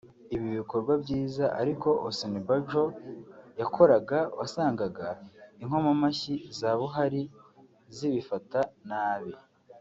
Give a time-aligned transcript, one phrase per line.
[0.35, 2.83] Ibi bikorwa byiza ariko Osinibajo
[3.59, 5.07] yakoraga wasangaga
[5.61, 7.23] inkomamashyi za Buhari
[7.95, 8.59] zibifata
[8.89, 9.33] nabi